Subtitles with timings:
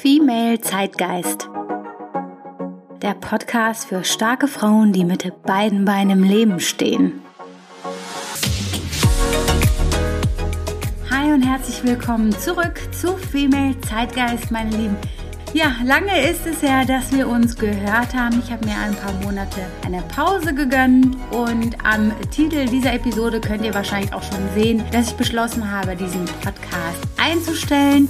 [0.00, 1.50] Female Zeitgeist.
[3.02, 7.20] Der Podcast für starke Frauen, die mit beiden Beinen im Leben stehen.
[11.10, 14.96] Hi und herzlich willkommen zurück zu Female Zeitgeist, meine Lieben.
[15.52, 18.42] Ja, lange ist es ja, dass wir uns gehört haben.
[18.42, 23.66] Ich habe mir ein paar Monate eine Pause gegönnt und am Titel dieser Episode könnt
[23.66, 28.08] ihr wahrscheinlich auch schon sehen, dass ich beschlossen habe, diesen Podcast einzustellen.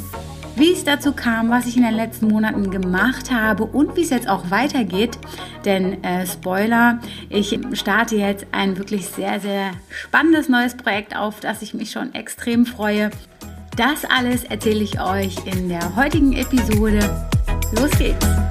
[0.60, 4.10] Wie es dazu kam, was ich in den letzten Monaten gemacht habe und wie es
[4.10, 5.16] jetzt auch weitergeht.
[5.64, 6.98] Denn äh, Spoiler,
[7.30, 12.14] ich starte jetzt ein wirklich sehr, sehr spannendes neues Projekt auf, das ich mich schon
[12.14, 13.08] extrem freue.
[13.78, 16.98] Das alles erzähle ich euch in der heutigen Episode.
[17.74, 18.49] Los geht's!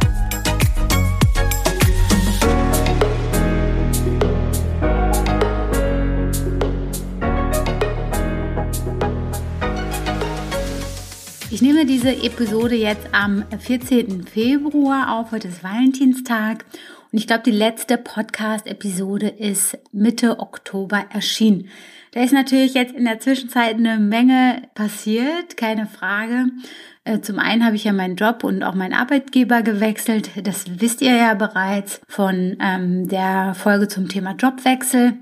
[11.52, 14.24] Ich nehme diese Episode jetzt am 14.
[14.24, 15.32] Februar auf.
[15.32, 16.64] Heute ist Valentinstag.
[17.12, 21.68] Und ich glaube, die letzte Podcast-Episode ist Mitte Oktober erschienen.
[22.12, 26.52] Da ist natürlich jetzt in der Zwischenzeit eine Menge passiert, keine Frage.
[27.04, 30.30] Äh, zum einen habe ich ja meinen Job und auch meinen Arbeitgeber gewechselt.
[30.44, 35.18] Das wisst ihr ja bereits von ähm, der Folge zum Thema Jobwechsel.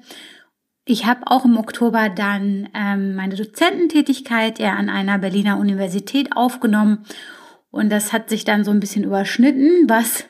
[0.89, 7.05] Ich habe auch im Oktober dann ähm, meine Dozententätigkeit ja an einer Berliner Universität aufgenommen
[7.71, 10.23] und das hat sich dann so ein bisschen überschnitten, was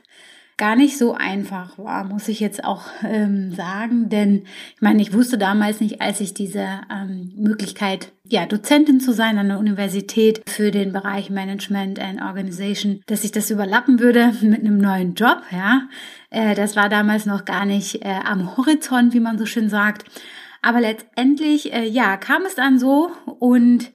[0.58, 4.10] gar nicht so einfach war, muss ich jetzt auch ähm, sagen.
[4.10, 9.14] Denn ich meine, ich wusste damals nicht, als ich diese ähm, Möglichkeit, ja, Dozentin zu
[9.14, 14.34] sein an der Universität für den Bereich Management and Organization, dass ich das überlappen würde
[14.42, 15.84] mit einem neuen Job, ja.
[16.32, 20.06] Äh, das war damals noch gar nicht äh, am Horizont, wie man so schön sagt.
[20.68, 23.94] Aber letztendlich, äh, ja, kam es dann so und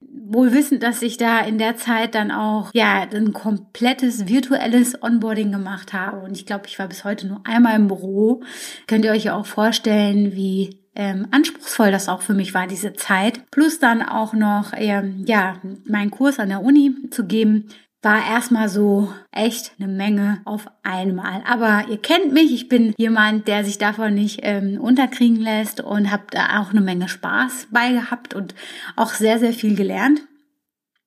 [0.00, 5.52] wohl wissend, dass ich da in der Zeit dann auch ja ein komplettes virtuelles Onboarding
[5.52, 8.42] gemacht habe und ich glaube, ich war bis heute nur einmal im Büro.
[8.88, 12.94] Könnt ihr euch ja auch vorstellen, wie ähm, anspruchsvoll das auch für mich war diese
[12.94, 13.48] Zeit.
[13.52, 17.68] Plus dann auch noch ähm, ja meinen Kurs an der Uni zu geben,
[18.02, 21.42] war erstmal so echt eine Menge auf einmal.
[21.46, 26.12] Aber ihr kennt mich, ich bin jemand, der sich davon nicht ähm, unterkriegen lässt und
[26.12, 28.54] habe da auch eine Menge Spaß bei gehabt und
[28.94, 30.22] auch sehr, sehr viel gelernt.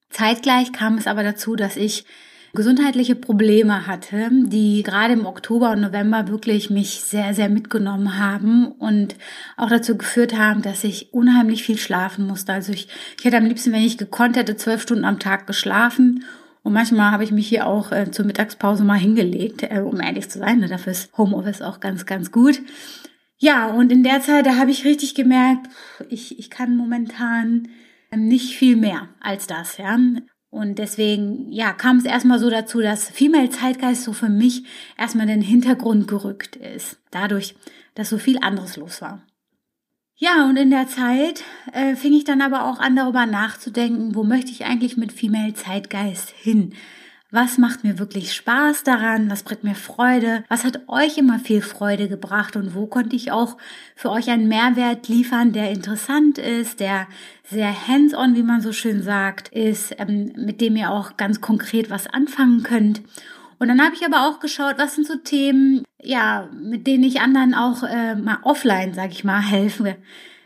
[0.09, 2.05] Zeitgleich kam es aber dazu, dass ich
[2.53, 8.67] gesundheitliche Probleme hatte, die gerade im Oktober und November wirklich mich sehr, sehr mitgenommen haben
[8.73, 9.15] und
[9.55, 12.51] auch dazu geführt haben, dass ich unheimlich viel schlafen musste.
[12.51, 16.25] Also ich, ich hätte am liebsten, wenn ich gekonnt hätte, zwölf Stunden am Tag geschlafen
[16.63, 20.29] und manchmal habe ich mich hier auch äh, zur Mittagspause mal hingelegt, äh, um ehrlich
[20.29, 20.59] zu sein.
[20.59, 20.67] Ne?
[20.67, 22.61] Dafür ist Homeoffice auch ganz, ganz gut.
[23.37, 25.67] Ja, und in der Zeit, da habe ich richtig gemerkt,
[26.09, 27.69] ich, ich kann momentan
[28.11, 29.97] ähm, nicht viel mehr als das, ja.
[30.51, 34.65] Und deswegen, ja, kam es erstmal so dazu, dass Female Zeitgeist so für mich
[34.97, 36.99] erstmal in den Hintergrund gerückt ist.
[37.09, 37.55] Dadurch,
[37.95, 39.23] dass so viel anderes los war.
[40.23, 41.43] Ja, und in der Zeit
[41.73, 45.55] äh, fing ich dann aber auch an, darüber nachzudenken, wo möchte ich eigentlich mit Female
[45.55, 46.75] Zeitgeist hin?
[47.31, 49.31] Was macht mir wirklich Spaß daran?
[49.31, 50.43] Was bringt mir Freude?
[50.47, 52.55] Was hat euch immer viel Freude gebracht?
[52.55, 53.57] Und wo konnte ich auch
[53.95, 57.07] für euch einen Mehrwert liefern, der interessant ist, der
[57.43, 61.89] sehr hands-on, wie man so schön sagt, ist, ähm, mit dem ihr auch ganz konkret
[61.89, 63.01] was anfangen könnt?
[63.61, 67.21] Und dann habe ich aber auch geschaut, was sind so Themen, ja, mit denen ich
[67.21, 69.97] anderen auch äh, mal offline, sag ich mal, helfe.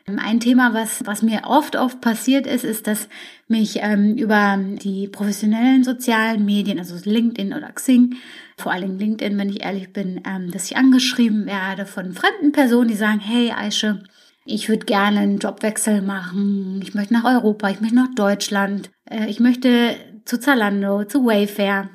[0.05, 3.07] Ein Thema, was, was mir oft, oft passiert ist, ist, dass
[3.47, 8.17] mich ähm, über die professionellen sozialen Medien, also LinkedIn oder Xing,
[8.57, 12.89] vor allem LinkedIn, wenn ich ehrlich bin, ähm, dass ich angeschrieben werde von fremden Personen,
[12.89, 14.03] die sagen, hey Aische,
[14.43, 19.29] ich würde gerne einen Jobwechsel machen, ich möchte nach Europa, ich möchte nach Deutschland, äh,
[19.29, 19.95] ich möchte
[20.25, 21.89] zu Zalando, zu Wayfair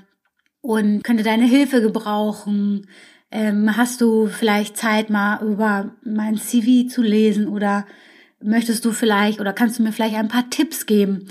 [0.61, 2.87] und könnte deine Hilfe gebrauchen.
[3.31, 7.87] Ähm, hast du vielleicht Zeit, mal über mein CV zu lesen oder
[8.43, 11.27] möchtest du vielleicht oder kannst du mir vielleicht ein paar Tipps geben?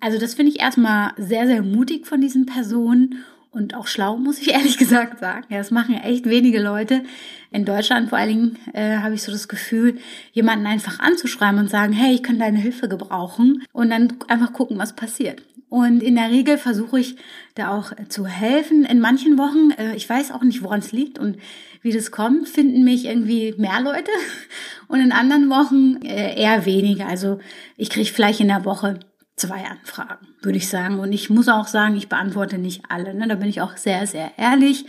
[0.00, 4.40] Also das finde ich erstmal sehr, sehr mutig von diesen Personen und auch schlau, muss
[4.40, 5.46] ich ehrlich gesagt sagen.
[5.48, 7.02] Ja, das machen echt wenige Leute.
[7.50, 9.98] In Deutschland vor allen Dingen äh, habe ich so das Gefühl,
[10.32, 14.78] jemanden einfach anzuschreiben und sagen, hey, ich kann deine Hilfe gebrauchen und dann einfach gucken,
[14.78, 15.42] was passiert.
[15.70, 17.16] Und in der Regel versuche ich
[17.54, 18.84] da auch zu helfen.
[18.84, 21.36] In manchen Wochen, äh, ich weiß auch nicht, woran es liegt und
[21.82, 24.10] wie das kommt, finden mich irgendwie mehr Leute
[24.88, 27.06] und in anderen Wochen äh, eher weniger.
[27.06, 27.38] Also
[27.76, 29.00] ich kriege vielleicht in der Woche
[29.38, 30.98] zwei Anfragen, würde ich sagen.
[30.98, 33.14] Und ich muss auch sagen, ich beantworte nicht alle.
[33.14, 33.28] Ne?
[33.28, 34.84] Da bin ich auch sehr, sehr ehrlich.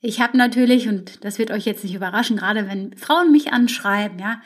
[0.00, 4.18] Ich habe natürlich, und das wird euch jetzt nicht überraschen, gerade wenn Frauen mich anschreiben,
[4.18, 4.40] ja,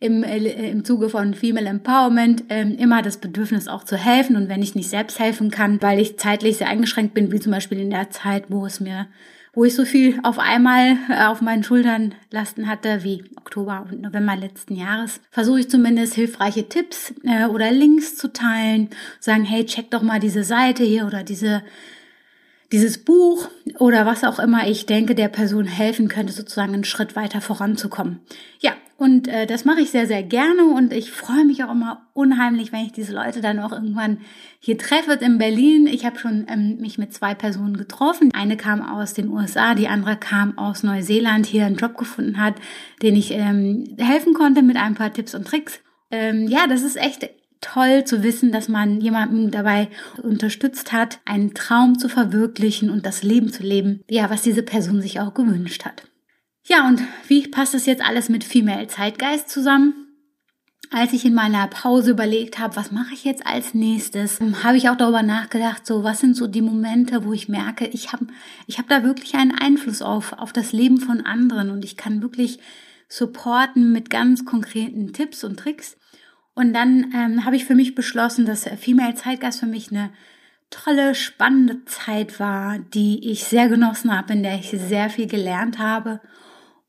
[0.00, 4.36] im, äh, im Zuge von Female Empowerment ähm, immer das Bedürfnis auch zu helfen.
[4.36, 7.52] Und wenn ich nicht selbst helfen kann, weil ich zeitlich sehr eingeschränkt bin, wie zum
[7.52, 9.06] Beispiel in der Zeit, wo es mir
[9.54, 14.02] wo ich so viel auf einmal äh, auf meinen Schultern lasten hatte wie Oktober und
[14.02, 18.90] November letzten Jahres, versuche ich zumindest hilfreiche Tipps äh, oder Links zu teilen,
[19.20, 21.62] sagen, hey, check doch mal diese Seite hier oder diese
[22.72, 23.48] dieses Buch
[23.78, 28.20] oder was auch immer ich denke, der Person helfen könnte, sozusagen einen Schritt weiter voranzukommen.
[28.60, 32.08] Ja, und äh, das mache ich sehr, sehr gerne und ich freue mich auch immer
[32.14, 34.18] unheimlich, wenn ich diese Leute dann auch irgendwann
[34.58, 35.86] hier treffe in Berlin.
[35.86, 38.30] Ich habe schon ähm, mich mit zwei Personen getroffen.
[38.34, 42.56] Eine kam aus den USA, die andere kam aus Neuseeland, hier einen Job gefunden hat,
[43.00, 45.78] den ich ähm, helfen konnte mit ein paar Tipps und Tricks.
[46.10, 47.30] Ähm, ja, das ist echt
[47.60, 49.90] toll zu wissen, dass man jemanden dabei
[50.24, 55.00] unterstützt hat, einen Traum zu verwirklichen und das Leben zu leben, ja, was diese Person
[55.00, 56.02] sich auch gewünscht hat.
[56.68, 60.06] Ja, und wie passt das jetzt alles mit Female Zeitgeist zusammen?
[60.90, 64.90] Als ich in meiner Pause überlegt habe, was mache ich jetzt als nächstes, habe ich
[64.90, 68.26] auch darüber nachgedacht, so was sind so die Momente, wo ich merke, ich habe
[68.66, 72.20] ich hab da wirklich einen Einfluss auf, auf das Leben von anderen und ich kann
[72.20, 72.58] wirklich
[73.08, 75.96] supporten mit ganz konkreten Tipps und Tricks.
[76.54, 80.10] Und dann ähm, habe ich für mich beschlossen, dass Female Zeitgeist für mich eine
[80.68, 85.78] tolle, spannende Zeit war, die ich sehr genossen habe, in der ich sehr viel gelernt
[85.78, 86.20] habe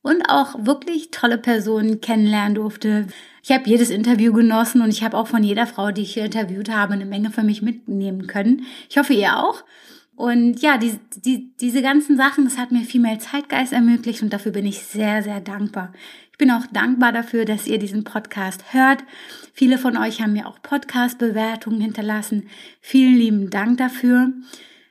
[0.09, 3.05] und auch wirklich tolle Personen kennenlernen durfte.
[3.43, 6.25] Ich habe jedes Interview genossen und ich habe auch von jeder Frau, die ich hier
[6.25, 8.65] interviewt habe, eine Menge für mich mitnehmen können.
[8.89, 9.63] Ich hoffe, ihr auch.
[10.15, 14.33] Und ja, die, die, diese ganzen Sachen, das hat mir viel mehr Zeitgeist ermöglicht und
[14.33, 15.93] dafür bin ich sehr, sehr dankbar.
[16.31, 19.03] Ich bin auch dankbar dafür, dass ihr diesen Podcast hört.
[19.53, 22.49] Viele von euch haben mir auch Podcast-Bewertungen hinterlassen.
[22.81, 24.33] Vielen lieben Dank dafür.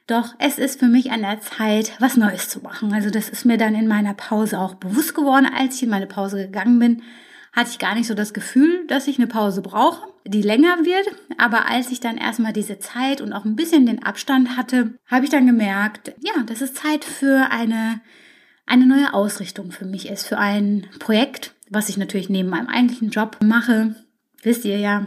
[0.08, 2.92] Doch es ist für mich an der Zeit, was Neues zu machen.
[2.92, 6.06] Also das ist mir dann in meiner Pause auch bewusst geworden, als ich in meine
[6.06, 7.02] Pause gegangen bin
[7.58, 11.08] hatte ich gar nicht so das Gefühl, dass ich eine Pause brauche, die länger wird.
[11.38, 15.24] Aber als ich dann erstmal diese Zeit und auch ein bisschen den Abstand hatte, habe
[15.24, 18.00] ich dann gemerkt, ja, dass es Zeit für eine,
[18.64, 23.10] eine neue Ausrichtung für mich ist, für ein Projekt, was ich natürlich neben meinem eigentlichen
[23.10, 23.96] Job mache.
[24.42, 25.06] Wisst ihr ja,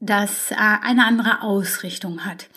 [0.00, 2.48] das äh, eine andere Ausrichtung hat.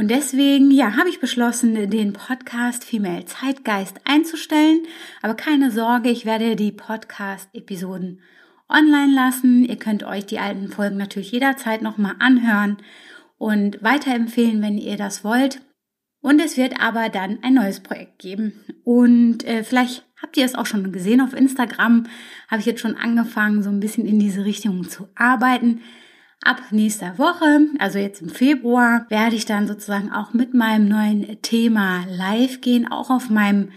[0.00, 4.86] Und deswegen, ja, habe ich beschlossen, den Podcast Female Zeitgeist einzustellen.
[5.20, 8.22] Aber keine Sorge, ich werde die Podcast-Episoden
[8.66, 9.62] online lassen.
[9.62, 12.78] Ihr könnt euch die alten Folgen natürlich jederzeit nochmal anhören
[13.36, 15.60] und weiterempfehlen, wenn ihr das wollt.
[16.22, 18.54] Und es wird aber dann ein neues Projekt geben.
[18.84, 22.06] Und äh, vielleicht habt ihr es auch schon gesehen auf Instagram,
[22.48, 25.82] habe ich jetzt schon angefangen, so ein bisschen in diese Richtung zu arbeiten.
[26.42, 31.42] Ab nächster Woche, also jetzt im Februar, werde ich dann sozusagen auch mit meinem neuen
[31.42, 33.72] Thema live gehen, auch auf meinem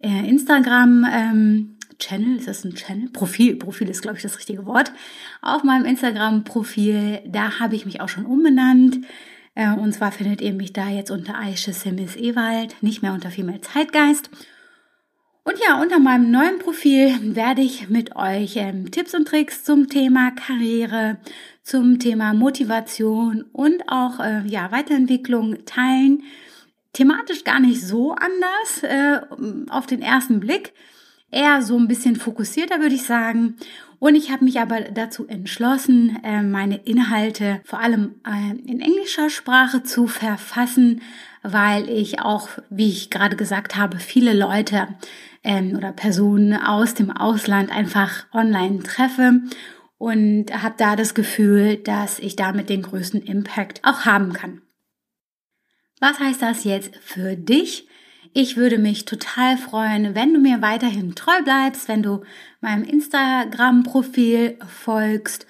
[0.00, 1.06] äh, Instagram.
[1.10, 3.08] Ähm, Channel, ist das ein Channel?
[3.10, 4.92] Profil, Profil ist, glaube ich, das richtige Wort.
[5.42, 8.98] Auf meinem Instagram-Profil, da habe ich mich auch schon umbenannt.
[9.54, 13.30] Äh, und zwar findet ihr mich da jetzt unter Aische Simis Ewald, nicht mehr unter
[13.30, 14.30] Female Zeitgeist.
[15.44, 19.88] Und ja, unter meinem neuen Profil werde ich mit euch ähm, Tipps und Tricks zum
[19.88, 21.18] Thema Karriere,
[21.62, 26.22] zum Thema Motivation und auch äh, ja, Weiterentwicklung teilen.
[26.92, 29.20] Thematisch gar nicht so anders äh,
[29.70, 30.72] auf den ersten Blick
[31.30, 33.56] eher so ein bisschen fokussierter, würde ich sagen.
[34.00, 39.28] Und ich habe mich aber dazu entschlossen, äh, meine Inhalte vor allem äh, in englischer
[39.28, 41.02] Sprache zu verfassen,
[41.42, 44.88] weil ich auch, wie ich gerade gesagt habe, viele Leute
[45.42, 49.40] ähm, oder Personen aus dem Ausland einfach online treffe
[49.98, 54.62] und habe da das Gefühl, dass ich damit den größten Impact auch haben kann.
[56.00, 57.87] Was heißt das jetzt für dich?
[58.32, 62.22] Ich würde mich total freuen, wenn du mir weiterhin treu bleibst, wenn du
[62.60, 65.46] meinem Instagram-Profil folgst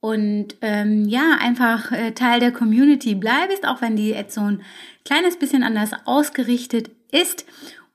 [0.00, 4.62] und ähm, ja, einfach äh, Teil der Community bleibst, auch wenn die jetzt so ein
[5.04, 7.44] kleines bisschen anders ausgerichtet ist.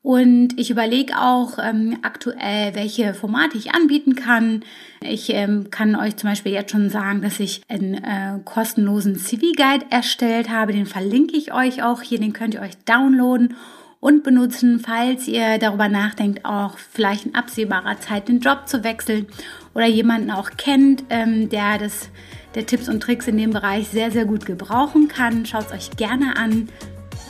[0.03, 4.63] Und ich überlege auch ähm, aktuell, welche Formate ich anbieten kann.
[5.01, 9.85] Ich ähm, kann euch zum Beispiel jetzt schon sagen, dass ich einen äh, kostenlosen CV-Guide
[9.91, 10.73] erstellt habe.
[10.73, 12.19] Den verlinke ich euch auch hier.
[12.19, 13.55] Den könnt ihr euch downloaden
[14.01, 19.27] und benutzen, falls ihr darüber nachdenkt, auch vielleicht in absehbarer Zeit den Job zu wechseln
[19.73, 22.09] oder jemanden auch kennt, ähm, der das
[22.55, 25.45] der Tipps und Tricks in dem Bereich sehr, sehr gut gebrauchen kann.
[25.45, 26.67] Schaut es euch gerne an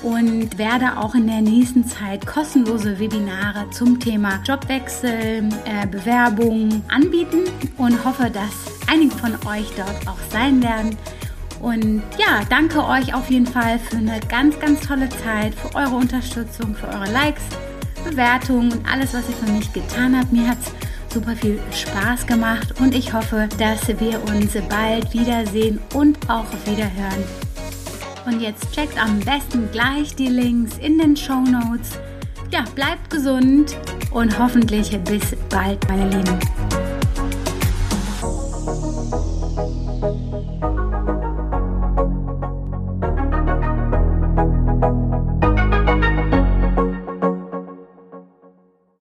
[0.01, 7.43] und werde auch in der nächsten Zeit kostenlose Webinare zum Thema Jobwechsel, äh, Bewerbung anbieten
[7.77, 10.97] und hoffe, dass einige von euch dort auch sein werden.
[11.61, 15.95] Und ja, danke euch auf jeden Fall für eine ganz, ganz tolle Zeit, für eure
[15.95, 17.43] Unterstützung, für eure Likes,
[18.03, 20.31] Bewertungen und alles, was ihr für mich getan habt.
[20.31, 25.79] Mir hat es super viel Spaß gemacht und ich hoffe, dass wir uns bald wiedersehen
[25.93, 27.23] und auch wiederhören.
[28.25, 31.99] Und jetzt checkt am besten gleich die Links in den Show Notes.
[32.51, 33.77] Ja, bleibt gesund
[34.11, 36.39] und hoffentlich bis bald, meine Lieben.